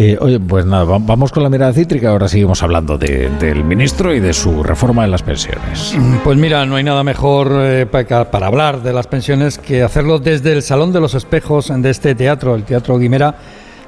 Eh, 0.00 0.16
oye, 0.20 0.38
pues 0.38 0.64
nada, 0.64 0.84
vamos 0.84 1.32
con 1.32 1.42
la 1.42 1.48
mirada 1.48 1.72
cítrica. 1.72 2.10
Ahora 2.10 2.28
seguimos 2.28 2.62
hablando 2.62 2.96
del 2.96 3.64
ministro 3.64 4.14
y 4.14 4.20
de 4.20 4.32
su 4.32 4.62
reforma 4.62 5.02
de 5.02 5.08
las 5.08 5.24
pensiones. 5.24 5.92
Mm, 5.98 6.18
pues 6.22 6.38
mira, 6.38 6.64
no 6.66 6.76
hay 6.76 6.84
nada 6.84 7.02
mejor 7.02 7.50
eh, 7.54 7.84
para, 7.84 8.30
para, 8.30 8.46
hablar 8.46 8.80
de 8.84 8.92
las 8.92 9.08
pensiones 9.08 9.58
que 9.58 9.82
hacerlo 9.82 10.20
desde 10.20 10.52
el 10.52 10.62
Salón 10.62 10.92
de 10.92 11.00
los 11.00 11.14
Espejos 11.14 11.72
de 11.76 11.90
este 11.90 12.14
teatro, 12.14 12.54
el 12.54 12.62
Teatro 12.62 12.96
Guimera 12.96 13.34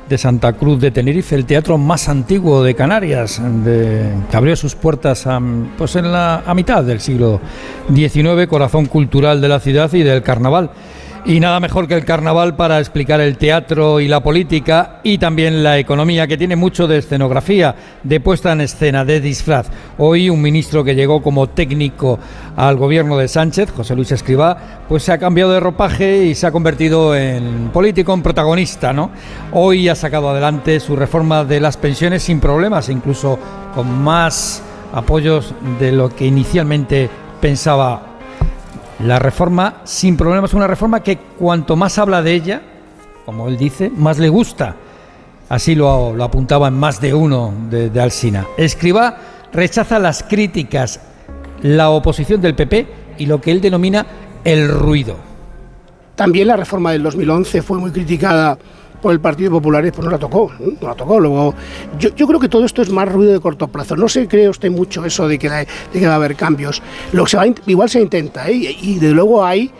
de 0.08 0.18
Santa 0.18 0.52
Cruz 0.54 0.80
de 0.80 0.90
Tenerife, 0.90 1.36
el 1.36 1.44
teatro 1.44 1.78
más 1.78 2.08
antiguo 2.08 2.64
de 2.64 2.74
Canarias, 2.74 3.40
que 3.64 4.36
abrió 4.36 4.56
sus 4.56 4.74
puertas 4.74 5.28
a, 5.28 5.40
pues 5.78 5.94
en 5.94 6.10
la, 6.10 6.42
a 6.44 6.54
mitad 6.54 6.82
del 6.82 6.98
siglo 6.98 7.40
XIX, 7.94 8.48
corazón 8.48 8.86
cultural 8.86 9.40
de 9.40 9.48
la 9.48 9.60
ciudad 9.60 9.92
y 9.92 10.02
del 10.02 10.24
carnaval. 10.24 10.70
Y 11.26 11.38
nada 11.38 11.60
mejor 11.60 11.86
que 11.86 11.94
el 11.94 12.06
carnaval 12.06 12.56
para 12.56 12.78
explicar 12.78 13.20
el 13.20 13.36
teatro 13.36 14.00
y 14.00 14.08
la 14.08 14.20
política 14.20 15.00
y 15.02 15.18
también 15.18 15.62
la 15.62 15.78
economía, 15.78 16.26
que 16.26 16.38
tiene 16.38 16.56
mucho 16.56 16.88
de 16.88 16.96
escenografía, 16.96 17.74
de 18.02 18.20
puesta 18.20 18.52
en 18.52 18.62
escena, 18.62 19.04
de 19.04 19.20
disfraz. 19.20 19.68
Hoy 19.98 20.30
un 20.30 20.40
ministro 20.40 20.82
que 20.82 20.94
llegó 20.94 21.22
como 21.22 21.48
técnico 21.48 22.18
al 22.56 22.76
gobierno 22.76 23.18
de 23.18 23.28
Sánchez, 23.28 23.70
José 23.70 23.94
Luis 23.94 24.12
Escribá, 24.12 24.56
pues 24.88 25.02
se 25.02 25.12
ha 25.12 25.18
cambiado 25.18 25.52
de 25.52 25.60
ropaje 25.60 26.24
y 26.24 26.34
se 26.34 26.46
ha 26.46 26.52
convertido 26.52 27.14
en 27.14 27.68
político, 27.70 28.14
en 28.14 28.22
protagonista, 28.22 28.94
¿no? 28.94 29.10
Hoy 29.52 29.90
ha 29.90 29.94
sacado 29.94 30.30
adelante 30.30 30.80
su 30.80 30.96
reforma 30.96 31.44
de 31.44 31.60
las 31.60 31.76
pensiones 31.76 32.22
sin 32.22 32.40
problemas, 32.40 32.88
incluso 32.88 33.38
con 33.74 34.02
más 34.02 34.62
apoyos 34.94 35.54
de 35.78 35.92
lo 35.92 36.08
que 36.08 36.26
inicialmente 36.26 37.10
pensaba 37.42 38.09
la 39.04 39.18
reforma 39.18 39.80
sin 39.84 40.16
problemas, 40.16 40.54
una 40.54 40.66
reforma 40.66 41.02
que 41.02 41.18
cuanto 41.38 41.76
más 41.76 41.98
habla 41.98 42.22
de 42.22 42.34
ella, 42.34 42.62
como 43.24 43.48
él 43.48 43.56
dice, 43.56 43.90
más 43.94 44.18
le 44.18 44.28
gusta. 44.28 44.76
Así 45.48 45.74
lo, 45.74 46.22
apuntaba 46.22 46.68
en 46.68 46.74
más 46.74 47.00
de 47.00 47.14
uno 47.14 47.52
de, 47.70 47.90
de 47.90 48.00
Alsina. 48.00 48.46
Escriba 48.56 49.16
rechaza 49.52 49.98
las 49.98 50.22
críticas, 50.22 51.00
la 51.62 51.90
oposición 51.90 52.40
del 52.40 52.54
PP 52.54 52.86
y 53.18 53.26
lo 53.26 53.40
que 53.40 53.50
él 53.50 53.60
denomina 53.60 54.06
el 54.44 54.68
ruido. 54.68 55.16
También 56.14 56.48
la 56.48 56.56
reforma 56.56 56.92
del 56.92 57.02
2011 57.02 57.62
fue 57.62 57.78
muy 57.78 57.90
criticada 57.90 58.58
por 59.00 59.12
el 59.12 59.20
Partido 59.20 59.50
Popular 59.50 59.84
pues 59.92 60.04
no 60.04 60.10
la 60.10 60.18
tocó, 60.18 60.52
no 60.58 60.88
la 60.88 60.94
tocó. 60.94 61.20
Luego, 61.20 61.54
yo, 61.98 62.14
yo, 62.14 62.26
creo 62.26 62.40
que 62.40 62.48
todo 62.48 62.64
esto 62.64 62.82
es 62.82 62.90
más 62.90 63.10
ruido 63.10 63.32
de 63.32 63.40
corto 63.40 63.68
plazo. 63.68 63.96
No 63.96 64.08
se 64.08 64.28
cree 64.28 64.48
usted 64.48 64.70
mucho 64.70 65.04
eso 65.04 65.26
de 65.26 65.38
que, 65.38 65.48
de 65.48 65.66
que 65.92 66.06
va 66.06 66.12
a 66.12 66.16
haber 66.16 66.36
cambios. 66.36 66.82
Lo 67.12 67.24
que 67.24 67.30
se 67.30 67.36
va, 67.36 67.46
igual 67.66 67.88
se 67.88 68.00
intenta, 68.00 68.48
¿eh? 68.48 68.76
y 68.80 68.98
de 68.98 69.10
luego 69.12 69.44
hay 69.44 69.70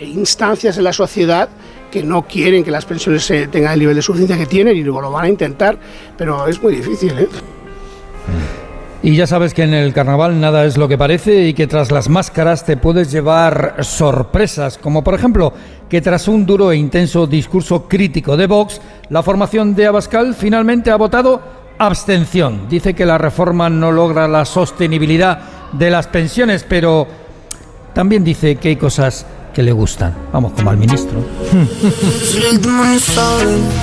instancias 0.00 0.78
en 0.78 0.84
la 0.84 0.92
sociedad 0.92 1.48
que 1.90 2.02
no 2.02 2.22
quieren 2.22 2.64
que 2.64 2.70
las 2.70 2.84
pensiones 2.84 3.26
tengan 3.50 3.72
el 3.72 3.80
nivel 3.80 3.96
de 3.96 4.02
suficiencia 4.02 4.36
que 4.36 4.46
tienen 4.46 4.76
y 4.76 4.82
luego 4.82 5.00
lo 5.00 5.10
van 5.10 5.24
a 5.24 5.28
intentar, 5.28 5.78
pero 6.16 6.46
es 6.46 6.62
muy 6.62 6.76
difícil. 6.76 7.18
¿eh? 7.18 7.28
Y 9.00 9.14
ya 9.14 9.28
sabes 9.28 9.54
que 9.54 9.62
en 9.62 9.74
el 9.74 9.92
carnaval 9.92 10.40
nada 10.40 10.64
es 10.64 10.76
lo 10.76 10.88
que 10.88 10.98
parece 10.98 11.46
y 11.46 11.54
que 11.54 11.68
tras 11.68 11.92
las 11.92 12.08
máscaras 12.08 12.64
te 12.64 12.76
puedes 12.76 13.12
llevar 13.12 13.76
sorpresas, 13.80 14.76
como 14.76 15.04
por 15.04 15.14
ejemplo 15.14 15.52
que 15.88 16.00
tras 16.00 16.26
un 16.26 16.44
duro 16.44 16.72
e 16.72 16.76
intenso 16.76 17.26
discurso 17.28 17.86
crítico 17.86 18.36
de 18.36 18.48
Vox, 18.48 18.80
la 19.08 19.22
formación 19.22 19.76
de 19.76 19.86
Abascal 19.86 20.34
finalmente 20.34 20.90
ha 20.90 20.96
votado 20.96 21.40
abstención. 21.78 22.68
Dice 22.68 22.94
que 22.94 23.06
la 23.06 23.18
reforma 23.18 23.70
no 23.70 23.92
logra 23.92 24.26
la 24.26 24.44
sostenibilidad 24.44 25.38
de 25.72 25.90
las 25.90 26.08
pensiones, 26.08 26.66
pero 26.68 27.06
también 27.94 28.24
dice 28.24 28.56
que 28.56 28.70
hay 28.70 28.76
cosas 28.76 29.26
que 29.52 29.62
le 29.62 29.72
gustan. 29.72 30.14
Vamos, 30.32 30.52
como 30.52 30.70
al 30.70 30.76
ministro. 30.76 31.18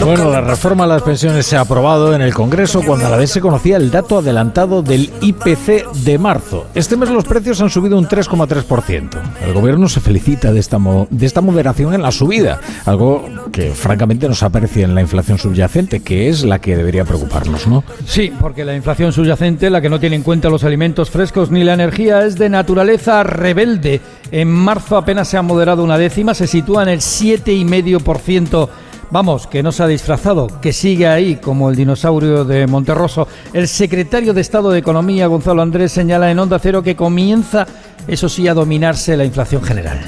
Bueno, 0.02 0.31
la 0.31 0.41
reforma 0.41 0.83
a 0.85 0.88
las 0.88 1.02
pensiones 1.02 1.45
se 1.45 1.58
ha 1.58 1.61
aprobado 1.61 2.13
en 2.13 2.21
el 2.21 2.33
Congreso 2.33 2.81
cuando 2.81 3.08
a 3.08 3.09
la 3.09 3.17
vez 3.17 3.31
se 3.31 3.41
conocía 3.41 3.77
el 3.77 3.91
dato 3.91 4.19
adelantado 4.19 4.81
del 4.81 5.11
IPC 5.21 5.91
de 6.03 6.17
marzo. 6.17 6.67
Este 6.75 6.97
mes 6.97 7.09
los 7.09 7.23
precios 7.23 7.61
han 7.61 7.69
subido 7.69 7.97
un 7.97 8.08
3,3%. 8.08 9.09
El 9.45 9.53
gobierno 9.53 9.89
se 9.89 9.99
felicita 9.99 10.52
de 10.52 10.59
esta, 10.59 10.77
de 11.09 11.25
esta 11.25 11.42
moderación 11.42 11.93
en 11.93 12.02
la 12.02 12.11
subida, 12.11 12.59
algo 12.86 13.27
que 13.52 13.71
francamente 13.71 14.27
nos 14.27 14.43
aparecía 14.43 14.86
en 14.86 14.95
la 14.95 15.02
inflación 15.02 15.37
subyacente, 15.37 16.02
que 16.02 16.30
es 16.30 16.43
la 16.43 16.59
que 16.59 16.75
debería 16.75 17.05
preocuparnos, 17.05 17.67
¿no? 17.67 17.83
Sí, 18.05 18.31
porque 18.39 18.65
la 18.65 18.75
inflación 18.75 19.11
subyacente, 19.11 19.70
la 19.70 19.81
que 19.81 19.89
no 19.89 19.99
tiene 19.99 20.15
en 20.15 20.23
cuenta 20.23 20.49
los 20.49 20.64
alimentos 20.64 21.09
frescos 21.09 21.52
ni 21.52 21.64
la 21.64 21.73
energía, 21.73 22.25
es 22.25 22.37
de 22.37 22.49
naturaleza 22.49 23.23
rebelde. 23.23 24.02
En 24.36 24.50
marzo 24.52 24.98
apenas 24.98 25.30
se 25.30 25.38
ha 25.38 25.42
moderado 25.42 25.82
una 25.82 25.98
décima, 25.98 26.34
se 26.34 26.46
sitúa 26.46 26.84
en 26.84 26.90
el 26.90 27.00
7,5%. 27.00 28.68
Vamos, 29.10 29.48
que 29.48 29.64
no 29.64 29.72
se 29.72 29.82
ha 29.82 29.88
disfrazado, 29.88 30.48
que 30.60 30.73
sigue 30.73 31.08
ahí 31.08 31.38
como 31.38 31.70
el 31.70 31.78
dinosaurio 31.78 32.44
de 32.44 32.68
Monterroso. 32.68 33.30
El 33.54 33.70
secretario 33.70 34.34
de 34.34 34.42
Estado 34.42 34.72
de 34.72 34.80
Economía, 34.80 35.28
Gonzalo 35.28 35.62
Andrés, 35.62 35.94
señala 35.94 36.30
en 36.32 36.40
Onda 36.40 36.60
Cero 36.60 36.84
que 36.84 36.98
comienza, 36.98 37.66
eso 38.10 38.28
sí, 38.28 38.46
a 38.50 38.54
dominarse 38.54 39.16
la 39.16 39.23
inflación 39.23 39.64
general. 39.64 40.02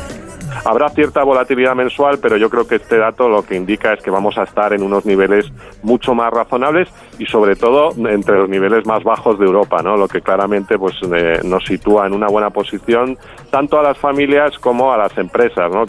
Habrá 0.69 0.89
cierta 0.89 1.23
volatilidad 1.23 1.75
mensual, 1.75 2.19
pero 2.22 2.35
yo 2.35 2.50
creo 2.50 2.67
que 2.67 2.75
este 2.75 2.97
dato 2.97 3.29
lo 3.29 3.41
que 3.41 3.55
indica 3.55 3.94
es 3.94 4.03
que 4.03 4.11
vamos 4.11 4.38
a 4.38 4.44
estar 4.44 4.73
en 4.73 4.83
unos 4.83 5.05
niveles 5.05 5.45
mucho 5.81 6.13
más 6.13 6.29
razonables 6.29 6.89
y 7.17 7.25
sobre 7.25 7.55
todo 7.55 7.91
entre 8.09 8.38
los 8.38 8.50
niveles 8.50 8.85
más 8.85 9.01
bajos 9.01 9.39
de 9.39 9.45
Europa, 9.45 9.81
¿no? 9.81 9.95
Lo 9.95 10.09
que 10.09 10.19
claramente 10.19 10.78
pues 10.78 10.95
eh, 11.16 11.39
nos 11.45 11.63
sitúa 11.63 12.05
en 12.05 12.13
una 12.13 12.28
buena 12.28 12.50
posición 12.50 13.17
tanto 13.50 13.79
a 13.79 13.83
las 13.83 13.97
familias 13.97 14.59
como 14.59 14.91
a 14.91 14.97
las 14.97 15.17
empresas, 15.17 15.72
¿no? 15.72 15.85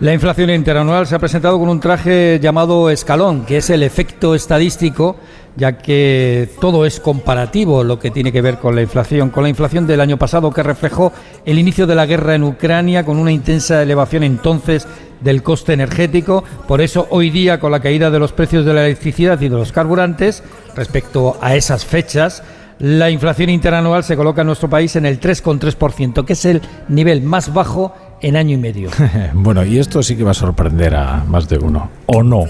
La 0.00 0.12
inflación 0.12 0.50
interanual 0.50 1.06
se 1.06 1.14
ha 1.14 1.18
presentado 1.18 1.58
con 1.58 1.70
un 1.70 1.80
traje 1.80 2.38
llamado 2.42 2.90
escalón, 2.90 3.46
que 3.46 3.56
es 3.56 3.70
el 3.70 3.82
efecto 3.82 4.34
estadístico 4.34 5.16
ya 5.56 5.78
que 5.78 6.48
todo 6.60 6.84
es 6.84 7.00
comparativo 7.00 7.84
lo 7.84 7.98
que 7.98 8.10
tiene 8.10 8.32
que 8.32 8.42
ver 8.42 8.58
con 8.58 8.74
la 8.74 8.82
inflación, 8.82 9.30
con 9.30 9.44
la 9.44 9.48
inflación 9.48 9.86
del 9.86 10.00
año 10.00 10.16
pasado 10.16 10.50
que 10.50 10.62
reflejó 10.62 11.12
el 11.44 11.58
inicio 11.58 11.86
de 11.86 11.94
la 11.94 12.06
guerra 12.06 12.34
en 12.34 12.44
Ucrania 12.44 13.04
con 13.04 13.18
una 13.18 13.32
intensa 13.32 13.82
elevación 13.82 14.24
entonces 14.24 14.86
del 15.20 15.42
coste 15.42 15.72
energético, 15.72 16.44
por 16.68 16.80
eso 16.80 17.06
hoy 17.10 17.30
día 17.30 17.60
con 17.60 17.72
la 17.72 17.80
caída 17.80 18.10
de 18.10 18.18
los 18.18 18.32
precios 18.32 18.66
de 18.66 18.74
la 18.74 18.84
electricidad 18.84 19.40
y 19.40 19.48
de 19.48 19.56
los 19.56 19.72
carburantes 19.72 20.42
respecto 20.74 21.38
a 21.40 21.54
esas 21.54 21.84
fechas, 21.84 22.42
la 22.78 23.10
inflación 23.10 23.50
interanual 23.50 24.04
se 24.04 24.16
coloca 24.16 24.40
en 24.40 24.48
nuestro 24.48 24.68
país 24.68 24.96
en 24.96 25.06
el 25.06 25.20
3,3%, 25.20 26.24
que 26.24 26.32
es 26.32 26.44
el 26.44 26.60
nivel 26.88 27.22
más 27.22 27.54
bajo 27.54 27.94
en 28.20 28.36
año 28.36 28.54
y 28.54 28.58
medio. 28.58 28.90
bueno, 29.34 29.64
y 29.64 29.78
esto 29.78 30.02
sí 30.02 30.16
que 30.16 30.24
va 30.24 30.32
a 30.32 30.34
sorprender 30.34 30.94
a 30.94 31.24
más 31.24 31.48
de 31.48 31.58
uno, 31.58 31.90
o 32.06 32.22
no. 32.22 32.44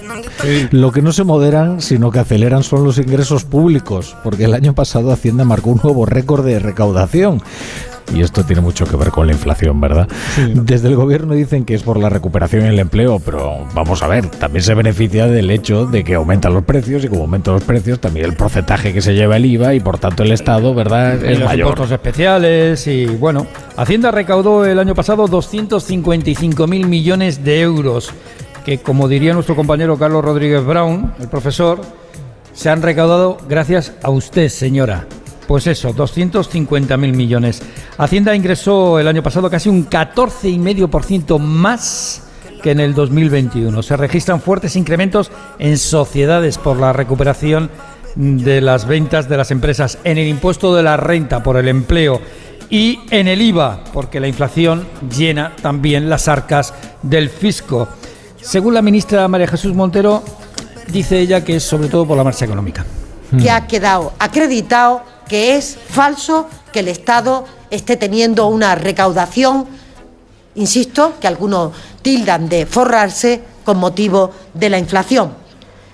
Lo 0.71 0.91
que 0.91 1.01
no 1.01 1.11
se 1.11 1.23
moderan, 1.23 1.81
sino 1.81 2.11
que 2.11 2.19
aceleran 2.19 2.63
son 2.63 2.83
los 2.83 2.97
ingresos 2.97 3.43
públicos, 3.43 4.15
porque 4.23 4.45
el 4.45 4.53
año 4.53 4.73
pasado 4.73 5.11
Hacienda 5.11 5.43
marcó 5.43 5.71
un 5.71 5.81
nuevo 5.83 6.05
récord 6.05 6.45
de 6.45 6.59
recaudación 6.59 7.41
y 8.13 8.21
esto 8.21 8.43
tiene 8.43 8.61
mucho 8.61 8.85
que 8.85 8.95
ver 8.95 9.09
con 9.09 9.27
la 9.27 9.33
inflación, 9.33 9.79
¿verdad? 9.81 10.07
Desde 10.53 10.87
el 10.87 10.95
gobierno 10.95 11.33
dicen 11.33 11.65
que 11.65 11.73
es 11.73 11.83
por 11.83 11.97
la 11.97 12.09
recuperación 12.09 12.65
y 12.65 12.67
el 12.69 12.79
empleo, 12.79 13.19
pero 13.19 13.65
vamos 13.73 14.03
a 14.03 14.07
ver, 14.07 14.27
también 14.27 14.63
se 14.63 14.73
beneficia 14.73 15.27
del 15.27 15.49
hecho 15.49 15.85
de 15.85 16.03
que 16.03 16.15
aumentan 16.15 16.53
los 16.53 16.63
precios 16.63 17.03
y 17.03 17.07
como 17.07 17.21
aumentan 17.21 17.55
los 17.55 17.63
precios, 17.63 17.99
también 17.99 18.25
el 18.25 18.35
porcentaje 18.35 18.93
que 18.93 19.01
se 19.01 19.13
lleva 19.13 19.37
el 19.37 19.45
IVA 19.45 19.73
y 19.73 19.79
por 19.79 19.97
tanto 19.97 20.23
el 20.23 20.31
Estado, 20.31 20.73
¿verdad? 20.73 21.23
Es 21.23 21.39
los 21.39 21.53
impuestos 21.53 21.91
especiales 21.91 22.87
y 22.87 23.05
bueno, 23.05 23.47
Hacienda 23.77 24.11
recaudó 24.11 24.65
el 24.65 24.79
año 24.79 24.95
pasado 24.95 25.27
255 25.27 26.67
mil 26.67 26.87
millones 26.87 27.43
de 27.43 27.61
euros, 27.61 28.11
que 28.65 28.79
como 28.79 29.07
diría 29.07 29.33
nuestro 29.33 29.55
compañero 29.55 29.97
Carlos 29.97 30.23
Rodríguez 30.23 30.65
Brown, 30.65 31.13
el 31.19 31.27
profesor, 31.27 31.81
se 32.53 32.69
han 32.69 32.81
recaudado 32.81 33.37
gracias 33.47 33.93
a 34.01 34.09
usted, 34.09 34.49
señora. 34.49 35.05
Pues 35.47 35.67
eso, 35.67 35.93
250.000 35.93 36.97
millones. 36.97 37.61
Hacienda 37.97 38.35
ingresó 38.35 38.99
el 38.99 39.07
año 39.07 39.23
pasado 39.23 39.49
casi 39.49 39.69
un 39.69 39.89
14,5% 39.89 41.39
más 41.39 42.23
que 42.61 42.71
en 42.71 42.81
el 42.81 42.93
2021. 42.93 43.81
Se 43.83 43.95
registran 43.95 44.41
fuertes 44.41 44.75
incrementos 44.75 45.31
en 45.59 45.77
sociedades 45.77 46.57
por 46.57 46.77
la 46.77 46.91
recuperación 46.91 47.69
de 48.15 48.59
las 48.59 48.85
ventas 48.85 49.29
de 49.29 49.37
las 49.37 49.51
empresas, 49.51 49.97
en 50.03 50.17
el 50.17 50.27
impuesto 50.27 50.75
de 50.75 50.83
la 50.83 50.97
renta 50.97 51.41
por 51.43 51.57
el 51.57 51.67
empleo 51.67 52.21
y 52.69 52.99
en 53.11 53.27
el 53.27 53.41
IVA, 53.41 53.83
porque 53.93 54.19
la 54.19 54.27
inflación 54.27 54.87
llena 55.15 55.55
también 55.61 56.09
las 56.09 56.27
arcas 56.27 56.73
del 57.01 57.29
fisco. 57.29 57.87
Según 58.41 58.73
la 58.73 58.81
ministra 58.81 59.27
María 59.27 59.47
Jesús 59.47 59.73
Montero, 59.73 60.23
dice 60.87 61.19
ella 61.19 61.43
que 61.43 61.57
es 61.57 61.63
sobre 61.63 61.87
todo 61.87 62.05
por 62.05 62.17
la 62.17 62.23
marcha 62.23 62.45
económica. 62.45 62.85
Que 63.41 63.49
ha 63.49 63.67
quedado 63.67 64.13
acreditado 64.19 65.03
que 65.27 65.55
es 65.55 65.77
falso 65.89 66.49
que 66.71 66.79
el 66.79 66.87
Estado 66.87 67.45
esté 67.69 67.97
teniendo 67.97 68.47
una 68.47 68.75
recaudación, 68.75 69.65
insisto, 70.55 71.15
que 71.19 71.27
algunos 71.27 71.73
tildan 72.01 72.49
de 72.49 72.65
forrarse 72.65 73.43
con 73.63 73.77
motivo 73.77 74.31
de 74.53 74.69
la 74.69 74.77
inflación. 74.77 75.33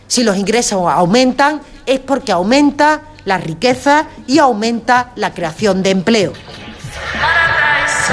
Si 0.07 0.23
los 0.23 0.37
ingresos 0.37 0.83
aumentan 0.87 1.61
es 1.85 1.99
porque 1.99 2.31
aumenta 2.31 3.03
la 3.25 3.37
riqueza 3.37 4.07
y 4.27 4.39
aumenta 4.39 5.11
la 5.15 5.33
creación 5.33 5.83
de 5.83 5.91
empleo. 5.91 6.33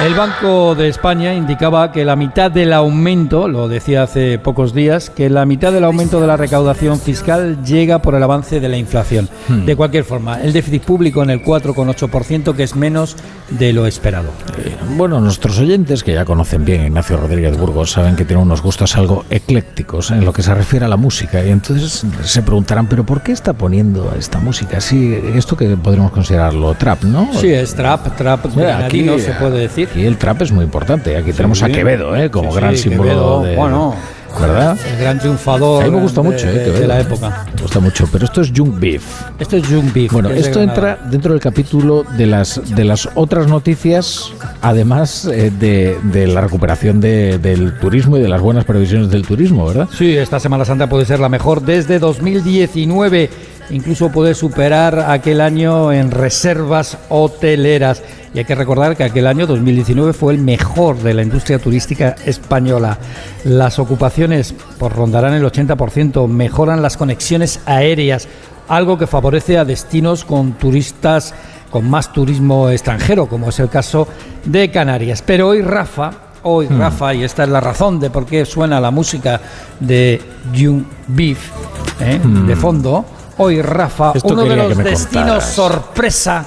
El 0.05 0.15
Banco 0.15 0.75
de 0.75 0.87
España 0.87 1.33
indicaba 1.33 1.91
que 1.91 2.05
la 2.05 2.15
mitad 2.15 2.49
del 2.49 2.71
aumento, 2.71 3.49
lo 3.49 3.67
decía 3.67 4.03
hace 4.03 4.39
pocos 4.39 4.73
días, 4.73 5.09
que 5.09 5.29
la 5.29 5.45
mitad 5.45 5.73
del 5.73 5.83
aumento 5.83 6.21
de 6.21 6.27
la 6.27 6.37
recaudación 6.37 7.01
fiscal 7.01 7.65
llega 7.65 8.01
por 8.01 8.15
el 8.15 8.23
avance 8.23 8.61
de 8.61 8.69
la 8.69 8.77
inflación. 8.77 9.27
Hmm. 9.49 9.65
De 9.65 9.75
cualquier 9.75 10.05
forma, 10.05 10.41
el 10.41 10.53
déficit 10.53 10.83
público 10.83 11.21
en 11.21 11.31
el 11.31 11.43
4,8%, 11.43 12.55
que 12.55 12.63
es 12.63 12.77
menos 12.77 13.17
de 13.49 13.73
lo 13.73 13.85
esperado. 13.85 14.29
Eh, 14.57 14.75
Bueno, 14.95 15.19
nuestros 15.19 15.59
oyentes, 15.59 16.03
que 16.03 16.13
ya 16.13 16.23
conocen 16.23 16.63
bien 16.63 16.81
a 16.81 16.87
Ignacio 16.87 17.17
Rodríguez 17.17 17.57
Burgos, 17.57 17.91
saben 17.91 18.15
que 18.15 18.23
tiene 18.23 18.41
unos 18.41 18.61
gustos 18.61 18.95
algo 18.95 19.25
eclécticos 19.29 20.11
en 20.11 20.23
lo 20.23 20.31
que 20.31 20.43
se 20.43 20.53
refiere 20.53 20.85
a 20.85 20.87
la 20.87 20.97
música. 20.97 21.43
Y 21.43 21.49
entonces 21.49 22.05
se 22.23 22.41
preguntarán, 22.41 22.87
¿pero 22.87 23.05
por 23.05 23.21
qué 23.21 23.33
está 23.33 23.51
poniendo 23.51 24.13
esta 24.17 24.39
música? 24.39 24.79
Sí, 24.79 25.13
esto 25.35 25.57
que 25.57 25.67
podríamos 25.75 26.11
considerarlo 26.11 26.73
trap, 26.75 27.03
¿no? 27.03 27.29
Sí, 27.33 27.51
es 27.51 27.75
trap, 27.75 28.15
trap 28.15 28.45
Mira, 28.55 28.77
granadino, 28.77 29.19
se 29.19 29.31
puede 29.33 29.59
decir. 29.59 29.88
Aquí 29.89 30.05
el 30.05 30.17
trap 30.17 30.41
es 30.43 30.51
muy 30.51 30.63
importante. 30.65 31.17
Aquí 31.17 31.31
tenemos 31.33 31.61
a 31.63 31.69
Quevedo, 31.69 32.15
¿eh? 32.15 32.29
como 32.29 32.49
Sí, 32.49 32.55
sí, 32.55 32.59
gran 32.61 32.77
símbolo 32.77 33.03
Quevedo, 33.09 33.43
de. 33.43 33.55
bueno. 33.55 33.95
¿Verdad? 34.39 34.77
El 34.87 35.01
gran 35.01 35.17
triunfador 35.17 35.81
A 35.83 35.87
mí 35.87 35.91
me 35.91 36.01
gusta 36.03 36.21
mucho, 36.21 36.47
¿eh? 36.47 36.51
de- 36.53 36.63
Quevedo. 36.65 36.79
de 36.81 36.87
la 36.87 36.99
época. 36.99 37.45
Me 37.55 37.61
gusta 37.63 37.79
mucho, 37.79 38.07
pero 38.11 38.25
esto 38.25 38.41
es 38.41 38.53
Young 38.53 38.79
Beef. 38.79 39.03
Esto 39.39 39.57
es 39.57 39.65
Jung 39.67 39.91
Beef. 39.91 40.13
Bueno, 40.13 40.29
esto 40.29 40.61
entra 40.61 40.99
dentro 41.09 41.31
del 41.33 41.41
capítulo 41.41 42.03
de 42.15 42.27
las 42.27 42.61
de 42.75 42.83
las 42.83 43.09
otras 43.15 43.47
noticias, 43.47 44.31
además 44.61 45.25
eh, 45.25 45.51
de, 45.59 45.97
de 46.03 46.27
la 46.27 46.41
recuperación 46.41 47.01
de- 47.01 47.39
del 47.39 47.79
turismo 47.79 48.17
y 48.17 48.21
de 48.21 48.27
las 48.29 48.39
buenas 48.39 48.65
previsiones 48.65 49.09
del 49.09 49.25
turismo, 49.25 49.65
¿verdad? 49.65 49.89
Sí, 49.97 50.15
esta 50.15 50.39
Semana 50.39 50.63
Santa 50.63 50.87
puede 50.87 51.05
ser 51.05 51.19
la 51.19 51.27
mejor 51.29 51.63
desde 51.63 51.97
2019. 51.97 53.31
Incluso 53.69 54.11
puede 54.11 54.33
superar 54.33 54.99
aquel 54.99 55.41
año 55.41 55.91
en 55.91 56.11
reservas 56.11 56.97
hoteleras. 57.09 58.01
Y 58.33 58.39
hay 58.39 58.45
que 58.45 58.55
recordar 58.55 58.95
que 58.95 59.03
aquel 59.03 59.27
año 59.27 59.45
2019 59.45 60.13
fue 60.13 60.33
el 60.33 60.39
mejor 60.39 60.97
de 60.97 61.13
la 61.13 61.21
industria 61.21 61.59
turística 61.59 62.15
española. 62.25 62.97
Las 63.43 63.79
ocupaciones 63.79 64.55
pues, 64.77 64.91
rondarán 64.93 65.33
el 65.33 65.43
80%, 65.43 66.27
mejoran 66.27 66.81
las 66.81 66.97
conexiones 66.97 67.59
aéreas, 67.65 68.27
algo 68.67 68.97
que 68.97 69.07
favorece 69.07 69.57
a 69.57 69.65
destinos 69.65 70.25
con 70.25 70.53
turistas 70.53 71.33
con 71.69 71.89
más 71.89 72.11
turismo 72.11 72.69
extranjero, 72.69 73.27
como 73.27 73.49
es 73.49 73.59
el 73.59 73.69
caso 73.69 74.07
de 74.45 74.71
Canarias. 74.71 75.21
Pero 75.25 75.49
hoy 75.49 75.61
Rafa, 75.61 76.11
hoy 76.43 76.67
Hmm. 76.67 76.79
Rafa, 76.79 77.13
y 77.13 77.23
esta 77.23 77.43
es 77.43 77.49
la 77.49 77.61
razón 77.61 77.99
de 77.99 78.09
por 78.09 78.25
qué 78.25 78.45
suena 78.45 78.79
la 78.79 78.91
música 78.91 79.39
de 79.79 80.21
Jung 80.55 80.83
Beef 81.07 81.51
¿eh? 81.99 82.19
de 82.23 82.55
fondo, 82.55 83.05
hoy 83.39 83.61
Rafa. 83.61 84.11
Esto 84.15 84.29
uno 84.29 84.45
de 84.45 84.55
los 84.55 84.77
destinos 84.77 85.05
contaras. 85.43 85.53
sorpresa 85.53 86.45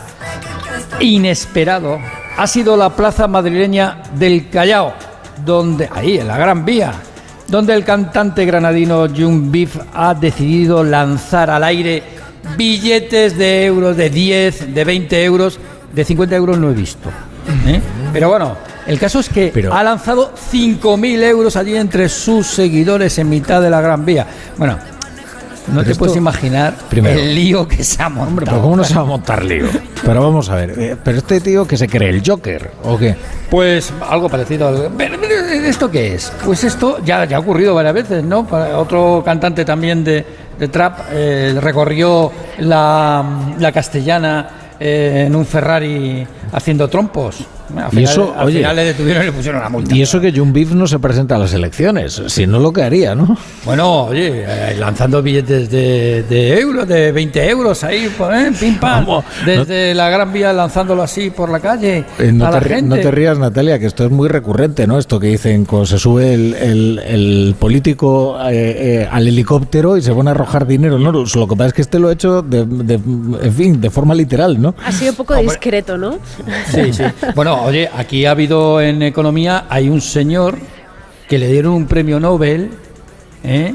inesperado 1.01 1.99
ha 2.37 2.47
sido 2.47 2.77
la 2.77 2.91
plaza 2.91 3.27
madrileña 3.29 4.03
del 4.15 4.49
Callao, 4.49 4.93
donde 5.45 5.89
ahí 5.93 6.19
en 6.19 6.29
la 6.29 6.37
Gran 6.39 6.65
Vía, 6.65 6.93
donde 7.49 7.75
el 7.75 7.85
cantante 7.85 8.45
granadino 8.45 9.07
Jung 9.09 9.51
Beef 9.51 9.77
ha 9.93 10.15
decidido 10.15 10.83
lanzar 10.85 11.51
al 11.51 11.65
aire 11.65 12.03
billetes 12.57 13.37
de 13.37 13.65
euros, 13.67 13.97
de 13.97 14.09
10, 14.11 14.75
de 14.75 14.85
20 14.85 15.25
euros, 15.25 15.59
de 15.93 16.05
50 16.05 16.37
euros 16.37 16.59
no 16.59 16.71
he 16.71 16.75
visto. 16.75 17.11
¿eh? 17.67 17.81
Pero 18.13 18.31
bueno, 18.31 18.57
el 18.87 18.99
caso 18.99 19.21
es 19.21 19.29
que 19.29 19.51
Pero- 19.53 19.73
ha 19.75 19.83
lanzado 19.83 20.33
5.000 20.53 21.23
euros 21.23 21.57
allí 21.57 21.77
entre 21.77 22.09
sus 22.09 22.47
seguidores 22.47 23.19
en 23.19 23.29
mitad 23.29 23.61
de 23.61 23.71
la 23.71 23.81
Gran 23.81 24.05
Vía. 24.05 24.27
Bueno, 24.57 24.79
no 25.69 25.75
Pero 25.75 25.85
te 25.85 25.91
esto- 25.93 25.99
puedes 26.01 26.17
imaginar 26.17 26.75
Primero. 26.91 27.19
el 27.21 27.35
lío 27.35 27.67
que 27.69 27.85
se 27.85 28.03
ha 28.03 28.09
montado. 28.09 28.29
Hombre, 28.31 28.47
pero 28.47 28.61
¿cómo 28.63 28.77
no 28.77 28.85
se 28.85 28.95
va 28.95 29.03
a 29.03 29.05
montar 29.05 29.45
lío? 29.45 29.67
Pero 30.05 30.21
vamos 30.23 30.49
a 30.51 30.57
ver, 30.57 30.75
eh, 30.79 30.97
pero 31.03 31.19
este 31.19 31.41
tío 31.41 31.67
que 31.67 31.77
se 31.77 31.87
cree 31.89 32.11
el 32.11 32.23
Joker, 32.27 32.71
¿o 32.85 32.99
qué? 32.99 33.15
Pues 33.51 33.93
algo 34.09 34.29
parecido. 34.29 34.69
al- 34.69 34.91
¿Esto 35.65 35.91
qué 35.91 36.15
es? 36.15 36.33
Pues 36.45 36.65
esto 36.65 36.99
ya, 37.05 37.25
ya 37.25 37.37
ha 37.37 37.41
ocurrido 37.41 37.75
varias 37.75 37.95
veces, 37.95 38.25
¿no? 38.25 38.47
Para 38.47 38.79
otro 38.79 39.23
cantante 39.25 39.65
también 39.65 40.03
de, 40.03 40.27
de 40.59 40.69
trap 40.69 40.99
eh, 41.13 41.57
recorrió 41.61 42.33
la, 42.59 43.25
la 43.59 43.71
castellana 43.73 44.49
eh, 44.81 45.25
en 45.27 45.37
un 45.37 45.47
Ferrari 45.47 46.27
haciendo 46.53 46.89
trompos. 46.89 47.45
Al 47.77 47.87
Y 47.87 47.91
final, 47.97 48.05
eso, 48.05 48.35
al 48.37 48.47
oye, 48.47 48.59
final 48.59 48.77
le 48.77 48.85
detuvieron 48.85 49.23
y 49.23 49.27
le 49.27 49.33
pusieron 49.33 49.61
una 49.61 49.69
multa. 49.71 49.95
Y 49.95 50.03
eso 50.03 50.21
que 50.21 50.33
Jung 50.33 50.53
Beef 50.53 50.73
no 50.73 50.87
se 50.87 50.99
presenta 50.99 51.37
a 51.37 51.39
las 51.39 51.55
elecciones, 51.55 52.23
si 52.27 52.47
no 52.47 52.59
lo 52.59 52.73
que 52.73 52.83
haría, 52.83 53.15
¿no? 53.15 53.37
Bueno, 53.65 54.05
oye, 54.05 54.45
eh, 54.47 54.77
lanzando 54.79 55.23
billetes 55.23 55.71
de, 55.71 56.23
de 56.29 56.59
euros, 56.61 56.87
de 56.87 57.13
20 57.13 57.49
euros 57.49 57.83
ahí, 57.85 58.05
¿eh? 58.07 58.51
pim 58.59 58.79
pam, 58.79 59.07
Vamos, 59.07 59.25
desde 59.47 59.95
la 59.95 60.11
Gran 60.11 60.33
Vía 60.33 60.53
lanzándolo 60.53 61.03
así 61.03 61.31
por 61.31 61.49
la 61.51 61.61
calle 61.61 62.05
Eh, 62.19 62.31
no, 62.33 62.47
a 62.47 62.51
la 62.51 62.61
te, 62.61 62.67
ri- 62.67 62.75
gente. 62.77 62.97
no 62.97 63.01
te 63.03 63.11
rías, 63.11 63.39
Natalia, 63.39 63.79
que 63.79 63.87
esto 63.87 64.05
es 64.05 64.11
muy 64.11 64.29
recurrente, 64.29 64.87
¿no? 64.87 64.99
Esto 64.99 65.19
que 65.19 65.29
dicen 65.29 65.65
cuando 65.65 65.87
se 65.87 65.99
sube 65.99 66.35
el, 66.35 66.55
el- 66.55 66.99
el 67.07 67.55
político 67.59 68.39
eh, 68.51 69.03
eh, 69.03 69.09
al 69.11 69.27
helicóptero 69.29 69.97
y 69.97 70.03
se 70.03 70.13
pone 70.13 70.31
a 70.31 70.33
arrojar 70.33 70.67
dinero, 70.67 70.99
¿no? 70.99 71.11
Lo 71.13 71.25
lo 71.25 71.49
que 71.49 71.57
pasa 71.57 71.69
es 71.69 71.73
que 71.75 71.83
este 71.83 71.99
lo 71.99 72.09
ha 72.09 72.13
hecho, 72.13 72.43
de, 72.43 72.65
de- 72.67 72.95
en 72.95 73.53
fin, 73.55 73.81
de 73.81 73.91
forma 73.91 74.15
literal, 74.15 74.61
¿no? 74.61 74.75
Ha 74.85 74.93
sido 74.93 75.11
un 75.13 75.17
poco 75.17 75.35
Hombre. 75.35 75.49
discreto, 75.49 75.97
¿no? 75.97 76.19
Sí, 76.73 76.93
sí. 76.93 77.03
Bueno, 77.35 77.52
oye, 77.55 77.89
aquí 77.95 78.27
ha 78.27 78.33
habido 78.33 78.81
en 78.81 79.03
economía, 79.03 79.67
hay 79.69 79.89
un 79.89 80.01
señor 80.01 80.59
que 81.29 81.39
le 81.39 81.49
dieron 81.49 81.73
un 81.73 81.87
premio 81.87 82.21
Nobel 82.21 82.71
¿eh? 83.45 83.75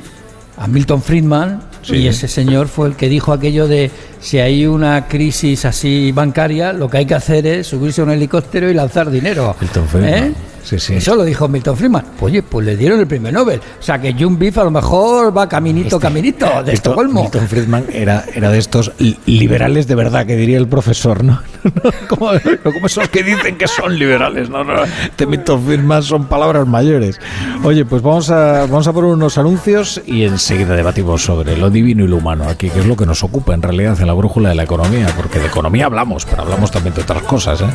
a 0.57 0.67
Milton 0.67 1.01
Friedman 1.01 1.61
y 1.87 2.07
ese 2.07 2.27
señor 2.27 2.67
fue 2.67 2.89
el 2.89 2.95
que 2.95 3.07
dijo 3.07 3.31
aquello 3.31 3.67
de 3.67 3.89
si 4.19 4.39
hay 4.39 4.65
una 4.65 5.07
crisis 5.07 5.65
así 5.65 6.11
bancaria, 6.11 6.73
lo 6.73 6.89
que 6.89 6.97
hay 6.97 7.05
que 7.05 7.15
hacer 7.15 7.47
es 7.47 7.67
subirse 7.67 8.01
a 8.01 8.03
un 8.03 8.11
helicóptero 8.11 8.69
y 8.69 8.73
lanzar 8.73 9.09
dinero. 9.09 9.55
Milton 9.59 9.87
Friedman. 9.87 10.13
¿Eh? 10.13 10.33
Sí, 10.67 10.79
sí. 10.79 10.95
Eso 10.95 11.15
lo 11.15 11.23
dijo 11.23 11.47
Milton 11.47 11.77
Friedman. 11.77 12.03
Oye, 12.19 12.43
pues 12.43 12.65
le 12.65 12.75
dieron 12.75 12.99
el 12.99 13.07
premio 13.07 13.31
Nobel. 13.31 13.61
O 13.79 13.81
sea 13.81 14.01
que 14.01 14.11
Jung 14.13 14.37
Beef 14.37 14.57
a 14.57 14.65
lo 14.65 14.71
mejor 14.71 15.35
va 15.35 15.47
caminito, 15.47 15.97
caminito 15.97 16.45
de 16.45 16.73
Esto- 16.73 16.89
Estocolmo. 16.89 17.21
Milton 17.21 17.47
Friedman 17.47 17.85
era, 17.93 18.25
era 18.35 18.49
de 18.49 18.57
estos 18.59 18.91
li- 18.99 19.17
liberales 19.27 19.87
de 19.87 19.95
verdad, 19.95 20.25
que 20.25 20.35
diría 20.35 20.57
el 20.57 20.67
profesor, 20.67 21.23
¿no? 21.23 21.41
como, 22.09 22.31
esos 22.85 23.07
que 23.07 23.23
dicen 23.23 23.57
que 23.57 23.65
son 23.67 23.97
liberales, 23.97 24.49
no, 24.49 24.65
no. 24.65 24.73
De 25.17 25.25
Milton 25.25 25.63
Friedman 25.65 26.03
son 26.03 26.25
palabras 26.25 26.67
mayores. 26.67 27.17
Oye, 27.63 27.85
pues 27.85 28.01
vamos 28.01 28.29
a, 28.29 28.61
vamos 28.65 28.87
a 28.87 28.91
poner 28.93 29.11
unos 29.11 29.37
anuncios 29.37 30.01
y 30.05 30.23
enseguida 30.23 30.75
debatimos 30.75 31.23
sobre 31.23 31.55
lo 31.55 31.69
divino 31.69 32.03
y 32.03 32.07
lo 32.09 32.17
humano 32.17 32.43
aquí, 32.43 32.69
que 32.69 32.79
es 32.79 32.85
lo 32.85 32.97
que 32.97 33.05
nos 33.05 33.23
ocupa 33.23 33.53
en 33.53 33.61
realidad 33.61 33.97
en 34.01 34.07
la 34.07 34.13
brújula 34.13 34.49
de 34.49 34.55
la 34.55 34.63
economía, 34.63 35.07
porque 35.15 35.39
de 35.39 35.47
economía 35.47 35.85
hablamos, 35.85 36.25
pero 36.25 36.41
hablamos 36.41 36.71
también 36.71 36.93
de 36.93 37.03
otras 37.03 37.23
cosas, 37.23 37.61
¿eh? 37.61 37.65